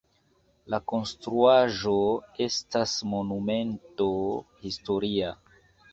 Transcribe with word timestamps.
La 0.73 0.79
konstruaĵo 0.91 1.93
estas 2.47 2.97
Monumento 3.13 4.09
historia. 4.65 5.33